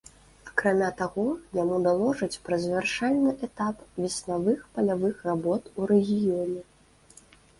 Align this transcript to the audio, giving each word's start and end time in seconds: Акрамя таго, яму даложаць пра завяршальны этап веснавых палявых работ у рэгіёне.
Акрамя 0.49 0.85
таго, 1.01 1.23
яму 1.57 1.75
даложаць 1.87 2.39
пра 2.47 2.55
завяршальны 2.63 3.33
этап 3.49 3.83
веснавых 4.01 4.59
палявых 4.77 5.15
работ 5.31 5.69
у 5.79 5.91
рэгіёне. 5.95 6.61